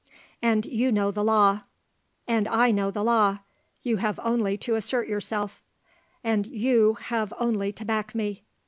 "And 0.41 0.65
you 0.65 0.91
know 0.91 1.11
the 1.11 1.23
law." 1.23 1.61
"And 2.27 2.47
I 2.47 2.71
know 2.71 2.89
the 2.89 3.03
law. 3.03 3.37
You 3.83 3.97
have 3.97 4.19
only 4.23 4.57
to 4.57 4.73
assert 4.73 5.07
yourself." 5.07 5.61
"And 6.23 6.47
you 6.47 6.95
have 6.95 7.31
only 7.37 7.71
to 7.73 7.85
back 7.85 8.15
me." 8.15 8.41